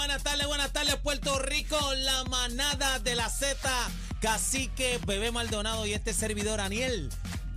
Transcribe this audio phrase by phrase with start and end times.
[0.00, 3.58] buenas tardes, buenas tardes, Puerto Rico, la manada de la Z,
[4.20, 7.10] Cacique, Bebé Maldonado y este servidor, Aniel.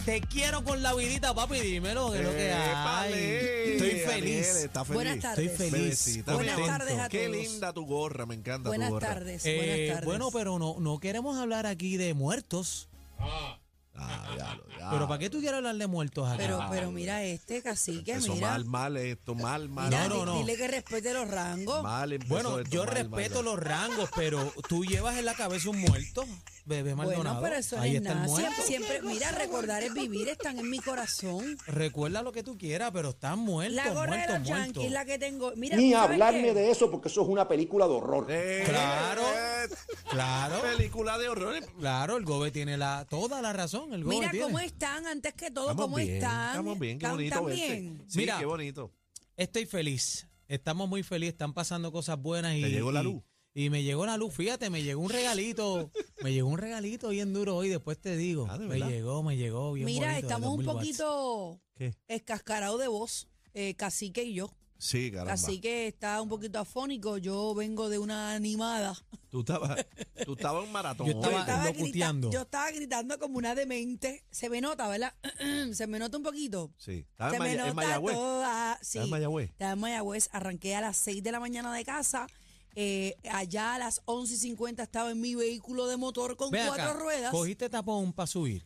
[0.06, 3.14] Te quiero con la vidita, papi, dímelo, que lo que hay.
[3.14, 4.48] Estoy feliz.
[4.58, 4.96] está feliz.
[4.96, 5.52] Buenas tardes.
[5.52, 5.82] Estoy feliz.
[5.84, 6.78] Bebecita, Buenas contento.
[6.80, 7.38] tardes a Qué todos.
[7.38, 9.08] linda tu gorra, me encanta tu Buenas gorra.
[9.08, 10.06] tardes, Eh, buenas tardes.
[10.06, 12.90] bueno, pero no, no queremos hablar aquí de muertos.
[13.20, 13.58] Ah,
[13.96, 14.90] ya lo- ya.
[14.92, 16.38] Pero ¿para qué tú quieres hablar de muertos acá?
[16.38, 18.50] Pero, pero mira este cacique, Eso mira.
[18.52, 19.90] mal, mal esto, mal, mal.
[19.90, 20.38] Mira, No, no, no.
[20.40, 21.84] dile que respete los rangos.
[21.84, 23.46] Mal empezó bueno, esto, yo mal, respeto mal.
[23.46, 26.26] los rangos, pero tú llevas en la cabeza un muerto,
[26.66, 27.24] Bebé Maldonado.
[27.36, 28.28] Bueno, pero eso Ahí no es está el nada.
[28.30, 28.62] muerto.
[28.66, 31.58] Siempre, siempre- mira, recordar es vivir, están en mi corazón.
[31.68, 34.48] Recuerda lo que tú quieras, pero estás muerto, La gorra muerto, de los.
[34.48, 35.52] Yankees, la que tengo.
[35.58, 36.54] Mira, Ni ¿tú sabes hablarme qué?
[36.54, 38.26] de eso porque eso es una película de horror.
[38.30, 39.22] Eh, Claro.
[39.22, 39.68] eh,
[40.10, 41.56] Claro, Película de horror.
[41.80, 43.83] claro, el Gobe tiene la, toda la razón.
[43.92, 44.46] El Mira tiene.
[44.46, 46.48] cómo están, antes que todo, Estamos cómo bien, están.
[46.50, 48.04] estamos bien, qué ¿Están- bonito bien?
[48.08, 48.40] Sí, Mira.
[48.40, 48.92] qué bonito.
[49.36, 50.28] Estoy feliz.
[50.48, 52.62] Estamos muy felices, están pasando cosas buenas y.
[52.62, 53.24] ¿Te llegó la luz?
[53.56, 55.92] Y me llegó la luz, fíjate, me llegó un regalito,
[56.24, 58.48] me llegó un regalito bien duro hoy, después te digo.
[58.50, 60.80] Ah, ¿de me llegó, me llegó bien Mira, bonito, estamos un 2000 watts.
[60.98, 61.94] poquito ¿Qué?
[62.08, 64.52] escascarados de voz, eh, Cacique y yo.
[64.84, 65.34] Sí, caramba.
[65.34, 67.18] Así que está un poquito afónico.
[67.18, 68.96] Yo vengo de una animada.
[69.30, 69.86] Tú estabas,
[70.26, 71.08] tú estabas en maratón.
[71.08, 74.26] Yo estaba- Estaba grita- yo estaba gritando como una demente.
[74.30, 75.14] Se me nota, ¿verdad?
[75.74, 76.72] Se me nota un poquito.
[76.78, 77.06] Sí.
[77.12, 78.16] Estaba Se en, me Maya- en nota Mayagüez.
[78.16, 78.80] toda.
[78.82, 78.98] Sí.
[79.00, 79.50] en Mayagüez?
[79.52, 80.30] Estaba en Mayagüez.
[80.34, 82.28] Arranqué a las 6 de la mañana de casa.
[82.76, 86.64] Eh, allá a las 11 y 50 estaba en mi vehículo de motor con Ve
[86.68, 87.32] cuatro acá, ruedas.
[87.32, 88.66] cogiste tapón para subir,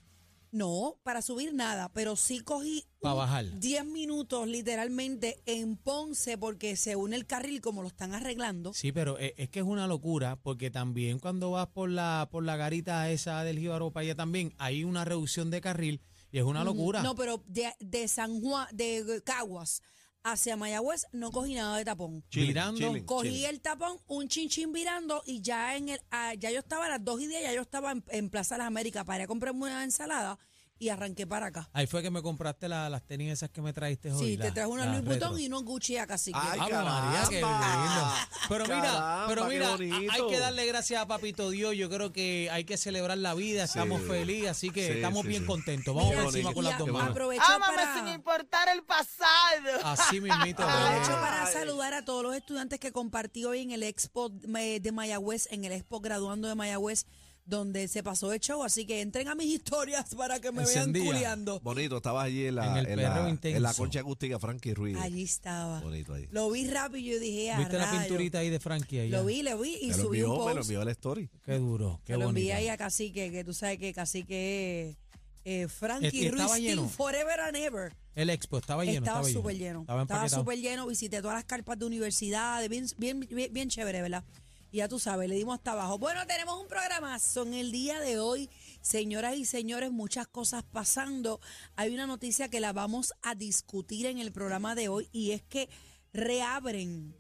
[0.51, 3.59] No, para subir nada, pero sí cogí para bajar.
[3.59, 8.73] 10 minutos literalmente en Ponce porque se une el carril como lo están arreglando.
[8.73, 12.43] Sí, pero e- es, que es una locura, porque también cuando vas por la por
[12.43, 16.43] la garita esa del Jíbaro para allá también, hay una reducción de carril y es
[16.43, 17.03] una locura.
[17.03, 19.81] No, pero de, de San Juan, de Caguas
[20.23, 22.23] hacia Mayagüez no cogí nada de tapón.
[22.29, 23.45] Chilling, Cogí chilling.
[23.45, 27.03] el tapón, un chinchín virando y ya en el ah, ya yo estaba a las
[27.03, 29.27] 2 y 10, ya yo estaba en, en Plaza de las Américas para ir a
[29.27, 30.37] comprarme una ensalada
[30.79, 31.69] y arranqué para acá.
[31.73, 34.19] Ahí fue que me compraste la- las tenis esas que me traíste hoy.
[34.33, 36.39] Sí, te traje una la Louis Vuitton y unos Gucci acá, así que.
[36.39, 37.85] Ay, Ave María, qué caramba.
[37.85, 38.13] lindo.
[38.49, 41.75] Pero mira, Caramba, pero qué mira, hay que darle gracias a Papito Dios.
[41.75, 43.63] Yo creo que hay que celebrar la vida.
[43.63, 44.07] Estamos Sí.
[44.07, 45.47] felices, así que Sí, estamos sí, bien sí.
[45.47, 45.95] contentos.
[45.95, 46.55] Vamos Mira, por encima bonito.
[46.55, 47.09] con y las dos manos.
[47.11, 49.79] aprovecho Ámame para, sin importar el pasado.
[49.83, 50.63] Así mismito.
[50.63, 51.21] aprovecho bebé.
[51.21, 55.47] para saludar a todos los estudiantes que compartí hoy en el Expo de de Mayagüez,
[55.51, 57.05] en el Expo Graduando de Mayagüez,
[57.47, 58.63] donde se pasó el show.
[58.63, 61.59] Así que entren a mis historias para que me vean culiando.
[61.61, 64.97] Bonito, estabas allí en la, En el en la, en la concha acústica Frankie Ruiz.
[64.97, 65.79] Allí estaba.
[65.79, 66.27] Bonito ahí.
[66.31, 68.99] Lo vi rápido y yo dije, a ¿Viste la pinturita ahí de Frankie?
[68.99, 70.69] Ahí, Lo vi, lo vi y Me lo subí envió, un me lo post.
[70.69, 71.29] envió el story.
[71.43, 74.97] Qué duro, qué Se lo envié ahí a Cacique, que tú sabes que Cacique es
[75.45, 76.89] eh, Frankie Este, Ruiz lleno.
[76.89, 77.93] Forever and Ever.
[78.15, 78.97] El expo estaba lleno.
[79.05, 79.85] estaba Estaba súper lleno.
[80.01, 80.87] Estaba súper lleno.
[80.87, 82.67] Visité todas las carpas de universidades.
[82.67, 84.23] Bien, bien, bien, bien chévere, ¿verdad?
[84.71, 85.97] Y ya tú sabes, le dimos hasta abajo.
[85.97, 88.49] Bueno, tenemos un programazo en el día de hoy.
[88.81, 91.39] Señoras y señores, muchas cosas pasando.
[91.75, 95.41] Hay una noticia que la vamos a discutir en el programa de hoy y es
[95.41, 95.69] que
[96.11, 97.15] reabren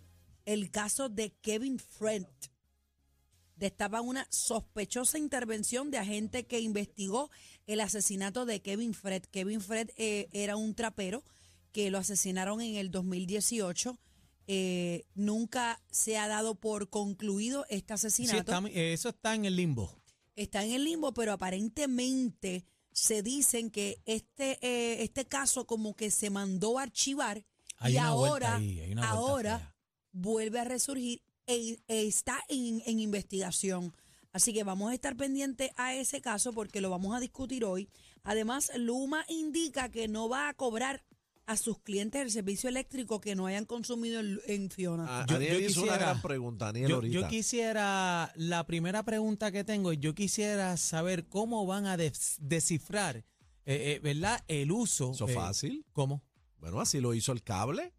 [0.45, 2.27] el caso de Kevin Friend.
[3.55, 7.31] Destapan una sospechosa intervención de agente que investigó
[7.65, 9.23] el asesinato de Kevin Fred.
[9.31, 11.23] Kevin Fred eh, era un trapero
[11.71, 13.97] que lo asesinaron en el 2018.
[14.47, 18.37] Eh, nunca se ha dado por concluido este Sí, asesinato.
[18.53, 19.93] está- eh, eso está en el limbo.
[20.35, 26.11] está en el limbo, pero aparentemente se dicen que este, eh, este caso como que
[26.11, 27.43] se mandó a archivar
[27.77, 29.75] Hay y ahora, ahí, ahora
[30.11, 33.93] vuelve a resurgir e, e está en, en investigación.
[34.31, 37.89] Así que vamos a estar pendientes a ese caso porque lo vamos a discutir hoy.
[38.23, 41.03] Además, Luma indica que no va a cobrar
[41.47, 45.21] a sus clientes del servicio eléctrico que no hayan consumido en, en Fiona?
[45.21, 47.13] A- Yo- Aniel yo hizo una quisiera- gran pregunta, Daniel, Yo, ahorita.
[47.21, 53.17] yo quisiera, la primera pregunta que tengo, yo quisiera saber cómo van a des- descifrar,
[53.17, 53.25] eh,
[53.65, 54.43] eh, ¿verdad?
[54.47, 55.11] El uso.
[55.11, 55.85] Eso eh, fácil.
[55.93, 56.21] ¿Cómo?
[56.59, 57.93] Bueno, así lo hizo el cable.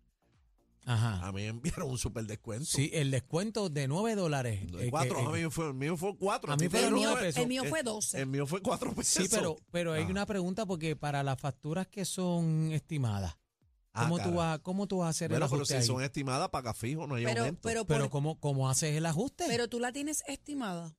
[0.88, 1.26] Ajá.
[1.26, 2.64] A mí me enviaron un super descuento.
[2.64, 4.70] Sí, el descuento de 9 dólares.
[4.72, 6.52] De eh, cuatro, que- a mí fue, el mío fue cuatro.
[6.52, 7.42] A mí fue el, mío, pesos.
[7.42, 8.20] el mío fue El, 12.
[8.20, 9.22] el mío fue cuatro pesos.
[9.24, 10.06] Sí, pero, pero hay Ah.
[10.08, 13.36] una pregunta porque para las facturas que son estimadas,
[13.92, 15.86] Ah, ¿cómo, tú vas, ¿cómo tú vas a hacer Bueno, el pero ajuste si ahí?
[15.86, 17.60] son estimadas, paga fijo, no hay pero, aumento.
[17.62, 19.44] pero, Pero por- ¿cómo, ¿cómo haces el ajuste?
[19.48, 20.94] pero tú la tienes estimada.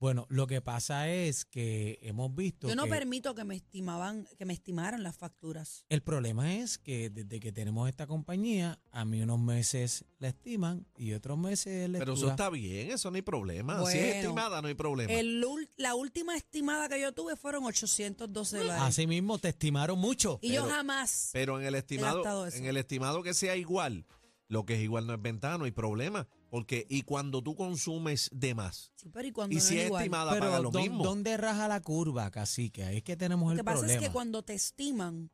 [0.00, 4.26] Bueno, lo que pasa es que hemos visto Yo no que permito que me estimaban,
[4.38, 5.84] que me estimaran las facturas.
[5.90, 10.86] el problema es que desde que tenemos esta compañía, a mí unos meses la estiman
[10.96, 13.74] y otros meses la Pero eso está bien, eso no hay problema.
[13.90, 15.12] si es Bueno, estimada, no hay problema.
[15.12, 15.44] El
[15.76, 18.82] la última estimada que yo tuve fueron 812 dólares.
[18.82, 20.38] Así mismo te estimaron mucho.
[20.40, 21.28] y yo jamás.
[21.34, 24.06] Pero en el estimado, en el estimado que sea igual,
[24.48, 26.26] lo que es igual no es ventaja, no hay problema.
[26.50, 29.86] Porque, y cuando tú consumes de más, Sí, pero y cuando y no si es
[29.86, 30.02] igual?
[30.02, 31.04] estimada, Pero paga lo ¿dó- mismo.
[31.04, 32.82] ¿dónde raja la curva, cacique?
[32.84, 34.00] Ahí es que tenemos Lo el que pasa problema.
[34.02, 35.30] es que cuando te estiman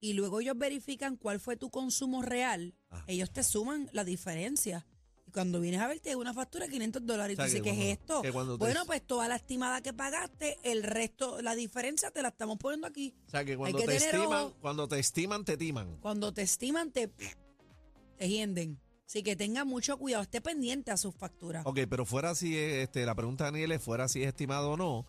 [0.00, 3.02] y luego ellos verifican cuál fue tu consumo real, Ah.
[3.06, 4.86] ellos te suman la diferencia.
[5.26, 7.62] Y cuando vienes a verte una factura de 500 dólares y O sea, tú dices,
[7.62, 8.20] que ¿qué es esto?
[8.20, 12.28] que te- Bueno, pues toda la estimada que pagaste, el resto, la diferencia te la
[12.28, 13.14] estamos poniendo aquí.
[13.26, 14.56] O sea, que cuando que te estiman, ojo.
[14.60, 15.96] cuando te estiman, te timan.
[16.02, 17.08] Cuando te estiman, te,
[18.18, 18.78] te hienden.
[19.10, 21.66] Así que tengan mucho cuidado, esté pendiente a sus facturas.
[21.66, 24.70] Ok, pero fuera si, es, este, la pregunta de Daniel es, fuera si es estimado
[24.70, 25.04] o no,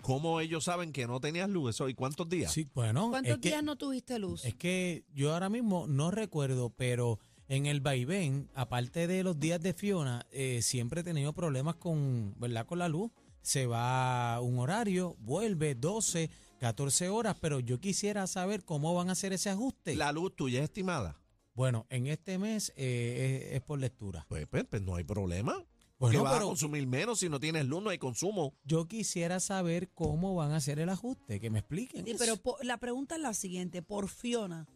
[0.00, 1.74] ¿cómo ellos saben que no tenías luz?
[1.74, 2.50] Eso, ¿Y cuántos días?
[2.50, 4.46] Sí, bueno, ¿Cuántos es que, días no tuviste luz?
[4.46, 9.60] es que yo ahora mismo no recuerdo, pero en el vaivén, aparte de los días
[9.60, 12.64] de Fiona, eh, siempre he tenido problemas con, ¿verdad?
[12.64, 13.10] con la luz.
[13.42, 19.12] Se va un horario, vuelve 12, 14 horas, pero yo quisiera saber cómo van a
[19.12, 19.94] hacer ese ajuste.
[19.94, 21.21] La luz tuya es estimada.
[21.54, 24.24] Bueno, en este mes eh, es, es por lectura.
[24.28, 25.52] Pues, pues, pues no hay problema.
[25.52, 28.54] Bueno, Porque vas a consumir menos si no tienes luz, no hay consumo.
[28.64, 32.04] Yo quisiera saber cómo van a hacer el ajuste, que me expliquen.
[32.04, 32.18] Sí, eso.
[32.42, 34.66] pero la pregunta es la siguiente, por Fiona,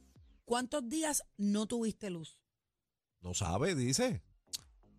[0.44, 2.38] ¿cuántos días no tuviste luz?
[3.23, 4.23] No sabe, dice.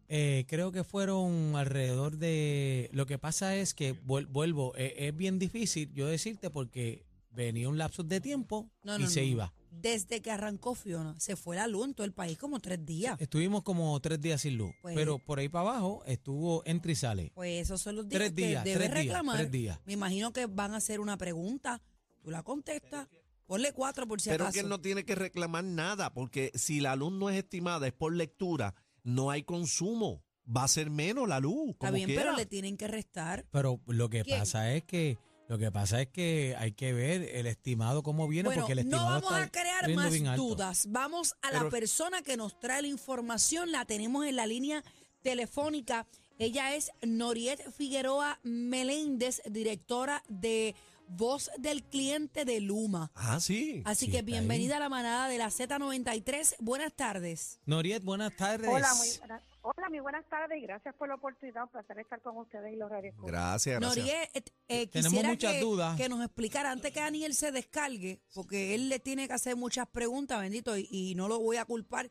[0.10, 2.90] Eh, creo que fueron alrededor de...
[2.94, 7.70] Lo que pasa es que, vuel- vuelvo, eh, es bien difícil yo decirte porque venía
[7.70, 9.28] un lapsus de tiempo No, y no, se no.
[9.28, 9.54] iba.
[9.70, 13.20] Desde que arrancó Fiona, se fue la luz en todo el país como tres días.
[13.20, 16.96] Estuvimos como tres días sin luz, Pues- pero por ahí para abajo estuvo entra y
[16.96, 17.32] sale.
[17.36, 19.38] Pues esos son los días Tres que días, debes tres días, reclamar.
[19.38, 19.80] tres días.
[19.86, 21.82] Me imagino que van a hacer una pregunta,
[22.24, 23.08] tú la contestas,
[23.46, 24.54] ponle cuatro por si Pero acaso.
[24.56, 27.94] que él no tiene que reclamar nada, porque si la luz no es estimada, es
[27.94, 28.74] por lectura,
[29.04, 30.24] no hay consumo.
[30.50, 31.72] Va a ser menos la luz.
[31.72, 32.24] Está como bien, quiera.
[32.24, 33.46] pero le tienen que restar.
[33.52, 34.40] Pero lo que ¿Quién?
[34.40, 35.18] pasa es que...
[35.48, 38.90] Lo que pasa es que hay que ver el estimado cómo viene, Bueno, porque el
[38.90, 40.86] no estimado vamos está a crear más dudas.
[40.90, 43.72] Vamos a la persona que nos trae la información.
[43.72, 44.84] La tenemos en la línea
[45.22, 46.06] telefónica.
[46.38, 50.76] Ella es Noriet Figueroa Meléndez, directora de
[51.10, 53.12] Voz del Cliente de Luma.
[53.16, 53.82] Ah, sí.
[53.86, 54.24] Así Sí, que ahí.
[54.24, 56.56] bienvenida a la manada de la Z93.
[56.60, 57.60] Buenas tardes.
[57.66, 58.70] Noriet, buenas tardes.
[58.70, 59.42] Hola, muy buenas,
[59.76, 61.64] hola, muy buenas tardes y gracias por la oportunidad.
[61.64, 63.32] Un placer estar con ustedes y los radioescuchas.
[63.32, 64.06] Gracias, gracias.
[64.06, 65.98] Noriet, eh, eh, Tenemos quisiera muchas que, dudas.
[65.98, 69.88] que nos explicara antes que Daniel se descargue, porque él le tiene que hacer muchas
[69.88, 72.10] preguntas, bendito, y, y no lo voy a culpar.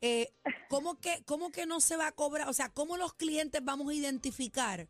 [0.00, 0.34] Eh,
[0.68, 2.48] ¿cómo, que, ¿Cómo que no se va a cobrar?
[2.48, 4.88] O sea, ¿cómo los clientes vamos a identificar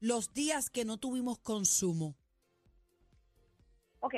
[0.00, 2.16] los días que no tuvimos consumo?
[4.00, 4.14] Ok,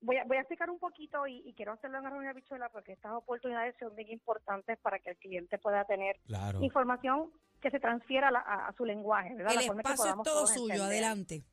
[0.00, 2.92] voy a, voy a explicar un poquito y, y quiero hacerlo en Arroyo Bichuela porque
[2.92, 6.60] estas oportunidades son bien importantes para que el cliente pueda tener Claro.
[6.62, 7.30] información
[7.60, 9.34] que se transfiera a, la- a- a su lenguaje.
[9.34, 9.52] ¿verdad?
[9.52, 10.86] El La forma que espacio es todo suyo, entender.
[11.04, 11.44] adelante.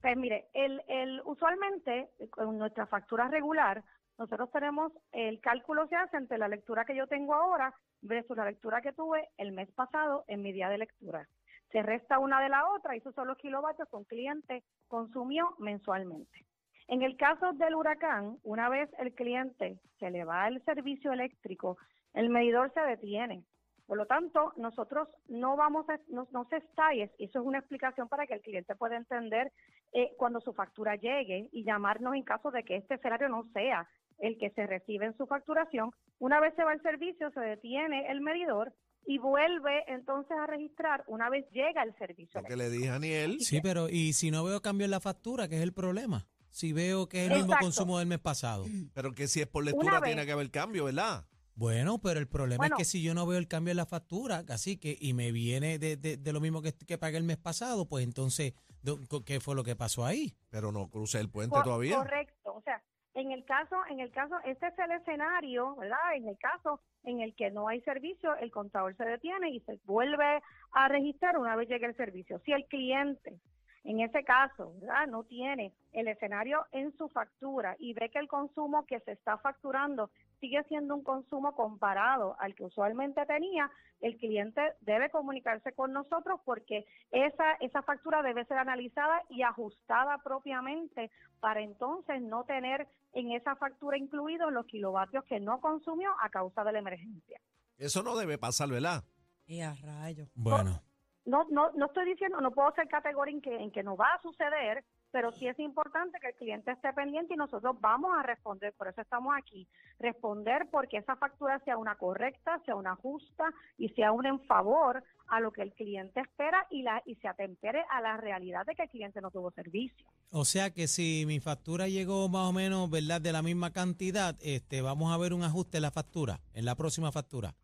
[0.00, 3.84] Pues mire, el, el, usualmente con nuestra factura regular,
[4.18, 8.46] nosotros tenemos, el cálculo se hace entre la lectura que yo tengo ahora versus la
[8.46, 11.28] lectura que tuve el mes pasado en mi día de lectura.
[11.70, 15.54] Se resta una de la otra y esos son los kilovatios que un cliente consumió
[15.58, 16.44] mensualmente.
[16.90, 21.78] En el caso del huracán, una vez el cliente se le va el servicio eléctrico,
[22.14, 23.44] el medidor se detiene.
[23.86, 27.58] Por lo tanto, nosotros no vamos a, no, no se estalles, y eso es una
[27.58, 29.52] explicación para que el cliente pueda entender
[29.92, 33.88] eh, cuando su factura llegue y llamarnos en caso de que este escenario no sea
[34.18, 35.92] el que se recibe en su facturación.
[36.18, 38.72] Una vez se va el servicio, se detiene el medidor
[39.06, 42.40] y vuelve entonces a registrar una vez llega el servicio.
[42.40, 43.38] Lo que le dije a Aniel.
[43.38, 46.26] Sí, pero ¿y si no veo cambio en la factura, que es el problema?
[46.50, 47.64] Si veo que es el mismo Exacto.
[47.66, 48.64] consumo del mes pasado.
[48.94, 50.08] Pero que si es por Una lectura vez.
[50.10, 51.24] tiene que haber cambio, ¿verdad?
[51.56, 52.76] Bueno, pero el problema Bueno.
[52.76, 55.30] es que si yo no veo el cambio en la factura, así que y me
[55.30, 58.98] viene de, de- de lo mismo que, que pagué el mes pasado, pues entonces, do-
[59.26, 60.34] ¿qué fue lo que pasó ahí?
[60.48, 61.96] Pero no cruce el puente Cor- todavía.
[61.98, 62.54] Correcto.
[62.54, 65.98] O sea, En el caso, en el caso, este es el escenario, ¿verdad?
[66.14, 69.78] En el caso en el que no hay servicio, el contador se detiene y se
[69.84, 70.40] vuelve
[70.72, 72.40] a registrar una vez llegue el servicio.
[72.46, 73.38] Si el cliente
[73.84, 75.06] en ese caso, ¿verdad?
[75.06, 79.38] No tiene el escenario en su factura y ve que el consumo que se está
[79.38, 83.70] facturando sigue siendo un consumo comparado al que usualmente tenía,
[84.00, 90.18] el cliente debe comunicarse con nosotros porque esa, esa factura debe ser analizada y ajustada
[90.18, 91.10] propiamente
[91.40, 96.64] para entonces no tener en esa factura incluidos los kilovatios que no consumió a causa
[96.64, 97.40] de la emergencia.
[97.76, 99.04] Eso no debe pasar, ¿verdad?
[99.46, 100.28] Y a rayo.
[100.34, 100.82] Bueno.
[101.26, 104.14] No, no, no estoy diciendo, no puedo ser categórico en que, en que no va
[104.14, 108.22] a suceder, pero sí es importante que el cliente esté pendiente y nosotros vamos a
[108.22, 113.52] responder, por eso estamos aquí, responder porque esa factura sea una correcta, sea una justa
[113.76, 117.28] y sea una en favor a lo que el cliente espera y la y se
[117.28, 120.06] atempere a la realidad de que el cliente no tuvo servicio.
[120.32, 124.36] O sea que si mi factura llegó más o menos, ¿verdad?, de la misma cantidad,
[124.40, 127.54] este, vamos a ver un ajuste en la factura, en la próxima factura.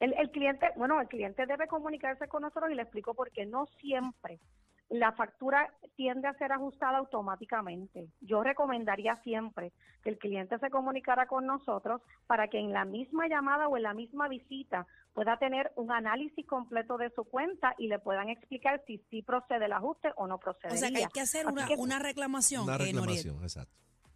[0.00, 3.46] El, el cliente, bueno, el cliente debe comunicarse con nosotros y le explico por qué
[3.46, 4.38] no siempre
[4.90, 8.08] la factura tiende a ser ajustada automáticamente.
[8.20, 13.28] Yo recomendaría siempre que el cliente se comunicara con nosotros para que en la misma
[13.28, 17.88] llamada o en la misma visita pueda tener un análisis completo de su cuenta y
[17.88, 20.72] le puedan explicar si sí procede el ajuste o no procede.
[20.72, 22.62] O sea, que hay que hacer una, una reclamación.
[22.64, 23.74] Una eh, reclamación, exacto.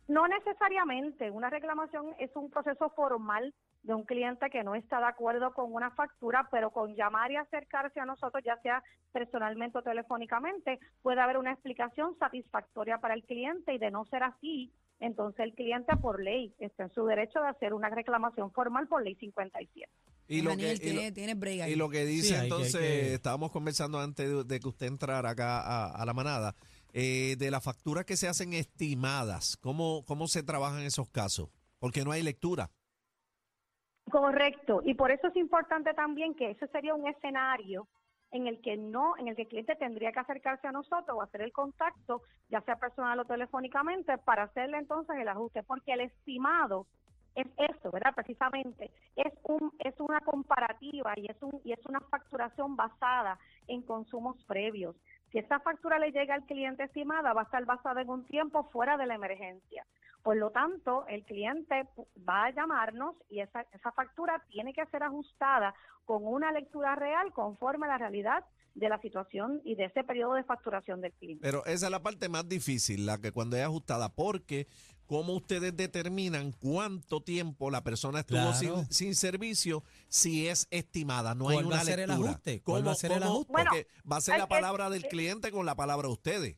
[0.08, 5.06] No necesariamente, una reclamación es un proceso formal de un cliente que no está de
[5.06, 9.82] acuerdo con una factura, pero con llamar y acercarse a nosotros, ya sea personalmente o
[9.82, 15.40] telefónicamente, puede haber una explicación satisfactoria para el cliente y de no ser así, entonces
[15.40, 19.16] el cliente por ley está en su derecho de hacer una reclamación formal por ley
[19.16, 19.90] 57.
[20.28, 21.72] Y lo, que, lo, tiene, ahí.
[21.72, 24.60] y lo que dice Sí, hay que- hay entonces, que- estábamos conversando antes de, de
[24.60, 26.54] que usted entrara acá a, a la manada,
[26.92, 31.48] eh, de las facturas que se hacen estimadas, ¿cómo, ¿cómo se trabajan esos casos?
[31.80, 32.70] Porque no hay lectura.
[34.10, 37.88] Correcto, y por eso es importante también que ese sería un escenario
[38.30, 41.22] en el que no, en el que el cliente tendría que acercarse a nosotros o
[41.22, 46.00] hacer el contacto, ya sea personal o telefónicamente, para hacerle entonces el ajuste, porque el
[46.00, 46.86] estimado
[47.34, 48.14] es eso, ¿verdad?
[48.14, 53.82] Precisamente es un es una comparativa y es un y es una facturación basada en
[53.82, 54.96] consumos previos.
[55.30, 58.64] Si esa factura le llega al cliente estimada, va a estar basada en un tiempo
[58.64, 59.86] fuera de la emergencia.
[60.22, 64.86] Por lo tanto, el cliente pu- va a llamarnos y esa, esa factura tiene que
[64.86, 65.74] ser ajustada
[66.04, 70.34] con una lectura real conforme a la realidad de la situación y de ese periodo
[70.34, 71.42] de facturación del cliente.
[71.42, 74.66] Pero esa es la parte más difícil, la que cuando es ajustada, porque
[75.06, 78.54] cómo ustedes determinan cuánto tiempo la persona estuvo Claro.
[78.54, 82.30] sin, sin servicio si es estimada, no hay ¿Cuál va una a ser el lectura.
[82.30, 82.62] ajuste?
[82.62, 83.52] ¿Cuál ¿Cómo- va a ser el cómo- ajuste?
[83.52, 86.56] Porque va a ser la palabra del cliente con la palabra de ustedes.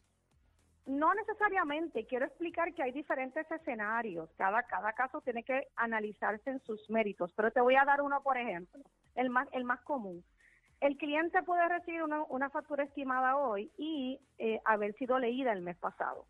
[0.87, 6.61] No necesariamente, quiero explicar que hay diferentes escenarios, cada, cada caso tiene que analizarse en
[6.61, 8.83] sus méritos, pero te voy a dar uno, por ejemplo,
[9.15, 10.23] el más, el más común.
[10.81, 15.63] El cliente puede recibir una, una factura estimada hoy y eh, haber sido leída el
[15.63, 16.27] mes pasado.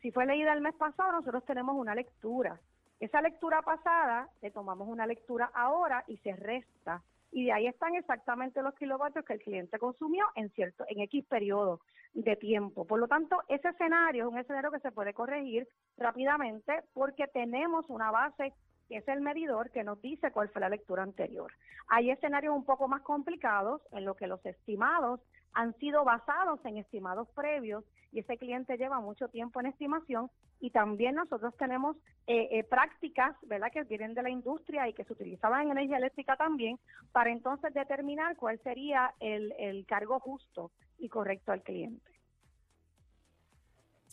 [0.00, 2.58] Si fue leída el mes pasado, nosotros tenemos una lectura.
[2.98, 7.02] Esa lectura pasada, le tomamos una lectura ahora y se resta.
[7.32, 11.24] Y de ahí están exactamente los kilovatios que el cliente consumió en cierto, en X
[11.24, 11.80] periodo
[12.12, 12.84] de tiempo.
[12.86, 17.88] Por lo tanto, ese escenario es un escenario que se puede corregir rápidamente porque tenemos
[17.88, 18.52] una base
[18.88, 21.50] que es el medidor que nos dice cuál fue la lectura anterior.
[21.88, 25.20] Hay escenarios un poco más complicados en los que los estimados
[25.54, 30.30] han sido basados en estimados previos y ese cliente lleva mucho tiempo en estimación
[30.60, 35.04] y también nosotros tenemos eh, eh, prácticas, ¿verdad?, que vienen de la industria y que
[35.04, 36.78] se utilizaban en energía eléctrica también
[37.10, 42.10] para entonces determinar cuál sería el, el cargo justo y correcto al cliente.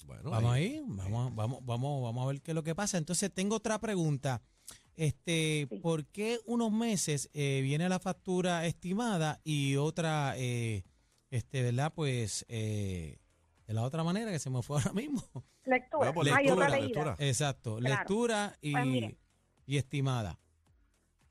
[0.05, 2.97] Bueno, Vamos ahí, vamos, vamos, vamos, vamos a ver qué es lo que pasa.
[2.97, 4.41] Entonces tengo otra pregunta.
[4.95, 5.79] Este, Sí.
[5.79, 10.83] ¿por qué unos meses eh, viene la factura estimada y otra, eh,
[11.29, 11.91] este, verdad?
[11.95, 13.17] Pues eh,
[13.67, 15.21] de la otra manera que se me fue ahora mismo.
[15.65, 15.97] Lectura.
[16.11, 17.15] Bueno, pues Hay lectura, otra lectura.
[17.19, 17.95] Exacto, Claro.
[17.95, 19.17] lectura y, Pues mire.
[19.65, 20.37] y estimada.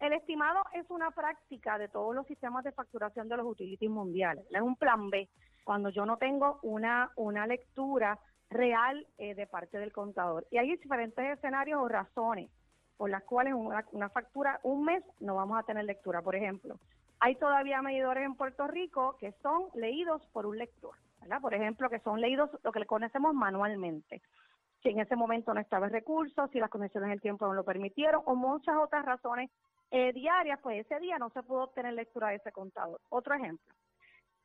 [0.01, 4.45] El estimado es una práctica de todos los sistemas de facturación de los utilities mundiales.
[4.51, 5.29] Es un plan B
[5.65, 10.47] cuando yo no tengo una, una lectura real eh, de parte del contador.
[10.53, 12.49] Y hay diferentes escenarios o razones
[12.97, 16.23] por las cuales una, una factura, un mes, no vamos a tener lectura.
[16.23, 16.79] Por ejemplo,
[17.21, 21.41] hay todavía medidores en Puerto Rico que son leídos por un lector, ¿verdad?
[21.41, 24.23] Por ejemplo, que son leídos lo que le conocemos manualmente.
[24.83, 27.65] Si en ese momento no estaba el recurso, si las condiciones del tiempo no lo
[27.65, 29.51] permitieron, o muchas otras razones
[29.91, 33.01] eh, diarias, pues ese día no se pudo obtener lectura de ese contador.
[33.09, 33.75] Otro ejemplo,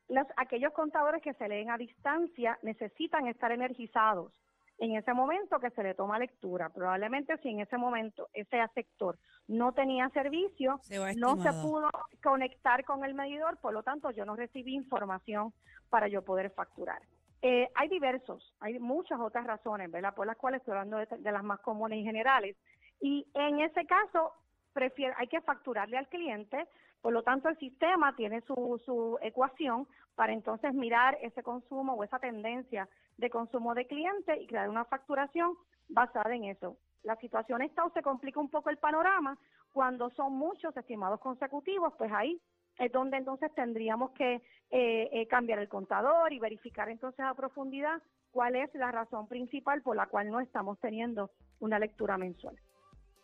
[0.08, 4.32] los, aquellos contadores que se leen a distancia necesitan estar energizados
[4.78, 6.68] en ese momento que se le toma lectura.
[6.68, 11.88] Probablemente si en ese momento ese sector no tenía servicio, Se no se pudo
[12.22, 15.52] conectar con el medidor, por lo tanto yo no recibí información
[15.90, 17.02] para yo poder facturar.
[17.42, 20.14] Eh, hay diversos, hay muchas otras razones, ¿verdad?
[20.14, 22.56] Por las cuales estoy hablando de, de las más comunes y generales.
[23.00, 24.32] Y en ese caso,
[24.72, 26.66] prefiero, hay que facturarle al cliente,
[27.02, 32.02] por lo tanto el sistema tiene su, su ecuación para entonces mirar ese consumo o
[32.02, 35.56] esa tendencia de consumo de cliente y crear una facturación
[35.88, 36.76] basada en eso.
[37.02, 39.38] La situación está o se complica un poco el panorama
[39.72, 42.40] cuando son muchos estimados consecutivos, pues ahí
[42.78, 44.36] es donde entonces tendríamos que
[44.70, 49.82] eh, eh, cambiar el contador y verificar entonces a profundidad cuál es la razón principal
[49.82, 51.30] por la cual no estamos teniendo
[51.60, 52.58] una lectura mensual.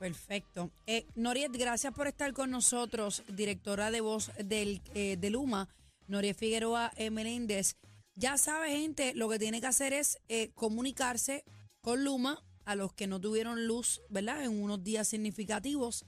[0.00, 0.70] Perfecto.
[0.87, 5.68] Eh, Noriet, gracias por estar con nosotros, directora de voz del, eh, de Luma,
[6.09, 7.76] Noriet Figueroa eh, Meléndez.
[8.14, 11.45] Ya sabe, gente, lo que tiene que hacer es eh, comunicarse
[11.81, 14.45] con Luma a los que no tuvieron luz, ¿verdad?
[14.45, 16.05] En unos días significativos.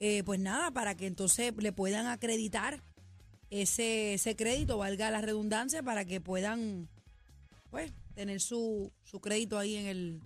[0.00, 2.82] Eh, pues nada, para que entonces le puedan acreditar
[3.50, 6.88] ese, ese crédito, valga la redundancia, para que puedan,
[7.70, 10.20] pues, tener su, su crédito ahí en el...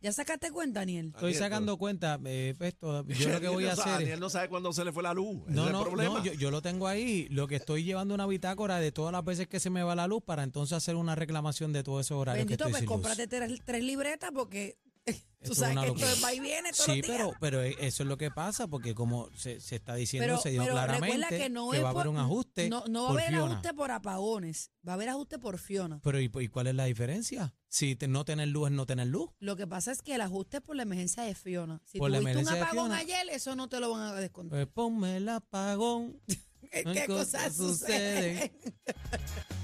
[0.00, 1.06] ¿Ya sacaste cuenta, Daniel?
[1.06, 3.98] Estoy Daniel, sacando cuenta, eh, esto, yo lo que voy a Daniel hacer es...
[3.98, 5.40] Daniel no sabe cuándo se le fue la luz.
[5.46, 6.18] ese No, es el no, problema.
[6.18, 7.26] no, yo, yo lo tengo ahí.
[7.30, 10.06] Lo que estoy llevando una bitácora de todas las veces que se me va la
[10.06, 13.02] luz para entonces hacer una reclamación de todos esos horarios Bendito, que pues estoy sin
[13.02, 13.08] luz.
[13.08, 14.78] cómprate tres, tres libretas porque
[15.44, 17.16] tú sabes una que esto es va y viene todos Sí, los días.
[17.16, 20.50] pero, pero eso es lo que pasa, porque como se, se está diciendo, Pero- se
[20.50, 23.02] pero recuerda claramente que no que es va a haber por- un ajuste No, no
[23.04, 23.52] va a por haber Fiona.
[23.52, 26.00] ajuste por apagones, va a haber ajuste por Fiona.
[26.02, 27.54] Pero ¿y, y cuál es la diferencia?
[27.68, 29.30] Si te- no tener luz es no tener luz.
[29.38, 31.80] Lo que pasa es que el ajuste es por la emergencia de Fiona.
[31.84, 32.98] Si Por la tuviste un emergencia de apagón Fiona.
[32.98, 34.58] ayer, eso no te lo van a descontar.
[34.58, 36.20] Pues ponme el apagón.
[36.70, 38.52] ¿Qué cosas suceden?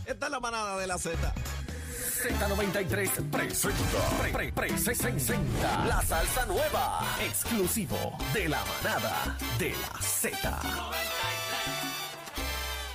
[0.07, 1.35] Esta es la manada de la Z.
[2.23, 9.37] Z93 presenta, pre, pre, pre, se, se, senta, la salsa nueva, exclusivo de la manada
[9.59, 11.34] de la Z.